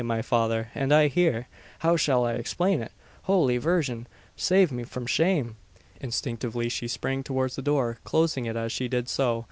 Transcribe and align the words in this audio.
My 0.03 0.23
father, 0.23 0.71
and 0.73 0.91
I 0.91 1.09
here! 1.09 1.47
How 1.81 1.95
shall 1.95 2.25
I 2.25 2.33
explain 2.33 2.81
it? 2.81 2.91
Holy 3.25 3.59
Virgin, 3.59 4.07
save 4.35 4.71
me 4.71 4.83
from 4.83 5.05
shame!" 5.05 5.57
Instinctively 5.99 6.69
she 6.69 6.87
sprang 6.87 7.21
towards 7.21 7.55
the 7.55 7.61
door, 7.61 7.99
closing 8.03 8.45
it, 8.47 8.55
as 8.55 8.71
she 8.71 8.87
did 8.87 9.07
so. 9.07 9.39